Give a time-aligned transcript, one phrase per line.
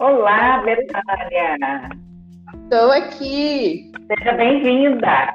[0.00, 1.88] Olá, Betânia.
[2.64, 3.92] Estou aqui.
[4.08, 5.34] Seja bem-vinda.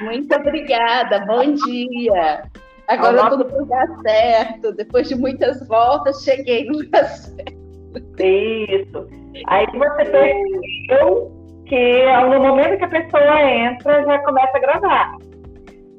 [0.00, 1.24] Muito obrigada.
[1.26, 2.42] Bom dia.
[2.88, 3.30] Agora Olá.
[3.30, 4.72] tudo vai dar certo.
[4.72, 7.54] Depois de muitas voltas, cheguei no lugar certo.
[8.18, 9.08] Isso.
[9.46, 11.32] Aí você percebeu
[11.66, 15.16] que no momento que a pessoa entra, já começa a gravar.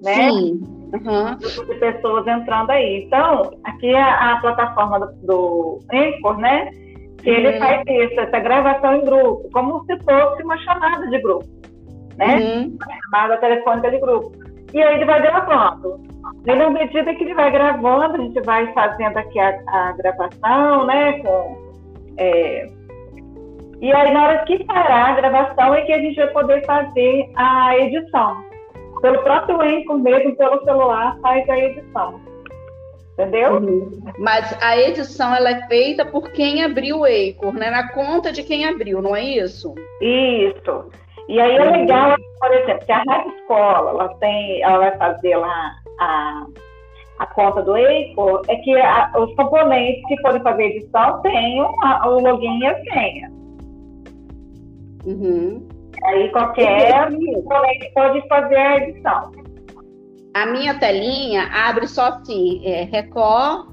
[0.04, 0.30] Né?
[0.30, 0.62] Sim.
[0.92, 1.38] Uhum.
[1.38, 3.06] De pessoas entrando aí.
[3.06, 6.70] Então, aqui é a plataforma do, do Anchor, né?
[7.22, 7.36] Que uhum.
[7.38, 11.46] ele faz isso, essa gravação em grupo, como se fosse uma chamada de grupo,
[12.18, 12.36] né?
[12.38, 12.78] Uhum.
[12.78, 14.32] Uma chamada telefônica de grupo.
[14.74, 16.00] E aí ele vai gravando.
[16.46, 20.86] E na medida que ele vai gravando, a gente vai fazendo aqui a, a gravação,
[20.86, 21.20] né?
[21.20, 21.58] Com,
[22.18, 22.70] é...
[23.82, 27.32] E aí, na hora que parar a gravação, é que a gente vai poder fazer
[27.36, 28.44] a edição.
[29.02, 32.22] Pelo próprio Anchor mesmo, pelo celular, faz a edição.
[33.14, 33.56] Entendeu?
[33.56, 34.02] Uhum.
[34.20, 37.70] Mas a edição ela é feita por quem abriu o Anchor, né?
[37.70, 39.76] Na conta de quem abriu, não é isso?
[40.02, 40.90] Isso.
[41.28, 45.36] E aí é legal, por exemplo, que a Rádio Escola, ela tem, ela vai fazer
[45.38, 46.46] lá a,
[47.20, 51.22] a conta do Anchor, é que a, os componentes que forem fazer edição
[51.84, 53.32] a, o login e a senha.
[55.06, 55.68] Uhum.
[56.04, 59.41] Aí qualquer componente pode fazer a edição.
[60.34, 63.68] A minha telinha abre só assim, é, Record,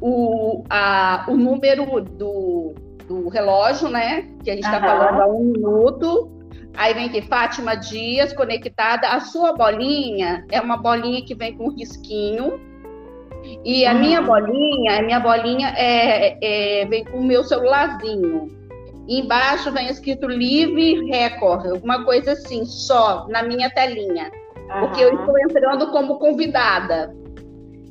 [0.00, 2.74] o, a, o número do,
[3.08, 4.28] do relógio, né?
[4.44, 6.30] Que a gente está falando há um minuto.
[6.76, 9.08] Aí vem aqui, Fátima Dias, conectada.
[9.08, 12.60] A sua bolinha é uma bolinha que vem com risquinho.
[13.64, 13.98] E a uhum.
[14.00, 18.48] minha bolinha, a minha bolinha é, é, vem com o meu celularzinho.
[19.08, 24.30] E embaixo vem escrito Live Record, alguma coisa assim, só na minha telinha
[24.80, 27.14] porque eu estou entrando como convidada.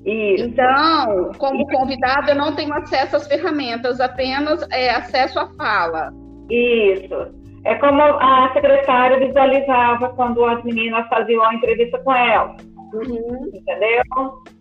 [0.05, 0.45] Isso.
[0.45, 6.11] Então, como convidada, eu não tenho acesso às ferramentas, apenas é, acesso à fala.
[6.49, 7.15] Isso.
[7.63, 12.55] É como a secretária visualizava quando as meninas faziam a entrevista com ela.
[12.93, 13.51] Uhum.
[13.53, 14.03] Entendeu?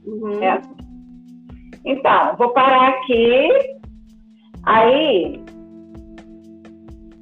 [0.04, 0.42] Uhum.
[0.42, 0.60] É.
[1.86, 3.48] Então, vou parar aqui.
[4.64, 5.42] Aí,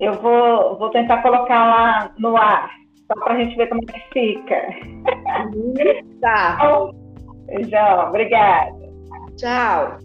[0.00, 3.92] eu vou, vou tentar colocar lá no ar só para a gente ver como é
[3.92, 4.62] que fica.
[6.20, 6.58] Tá.
[7.46, 8.72] Beijão, obrigada.
[9.36, 9.98] Tchau.